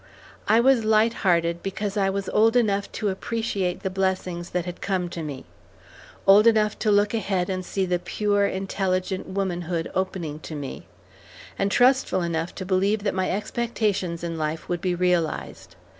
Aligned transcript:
I 0.47 0.59
was 0.59 0.83
light 0.83 1.13
hearted 1.13 1.61
because 1.61 1.95
I 1.95 2.09
was 2.09 2.27
old 2.29 2.55
enough 2.55 2.91
to 2.93 3.09
appreciate 3.09 3.81
the 3.83 3.91
blessings 3.91 4.49
that 4.49 4.65
had 4.65 4.81
come 4.81 5.09
to 5.09 5.21
me; 5.21 5.45
old 6.25 6.47
enough 6.47 6.79
to 6.79 6.89
look 6.89 7.13
ahead 7.13 7.51
and 7.51 7.63
see 7.63 7.85
the 7.85 7.99
pure, 7.99 8.47
intelligent 8.47 9.27
womanhood 9.27 9.91
opening 9.93 10.39
to 10.39 10.55
me; 10.55 10.87
and 11.55 11.69
trustful 11.71 12.23
enough 12.23 12.55
to 12.55 12.65
believe 12.65 13.03
that 13.03 13.13
my 13.13 13.29
expectations 13.29 14.23
in 14.23 14.39
life 14.39 14.67
would 14.67 14.81
be 14.81 14.95
realized. 14.95 15.75